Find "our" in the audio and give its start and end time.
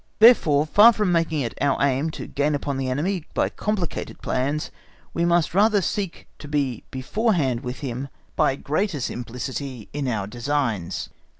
1.61-1.79, 10.07-10.25